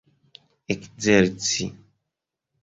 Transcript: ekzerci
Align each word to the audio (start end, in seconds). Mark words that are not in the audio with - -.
ekzerci 0.73 1.65